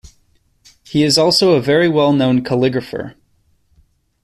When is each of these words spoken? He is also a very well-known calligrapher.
He 0.83 1.03
is 1.03 1.19
also 1.19 1.53
a 1.53 1.61
very 1.61 1.87
well-known 1.87 2.43
calligrapher. 2.43 3.13